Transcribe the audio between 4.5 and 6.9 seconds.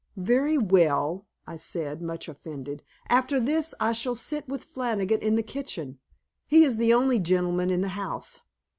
Flannigan in the kitchen. He is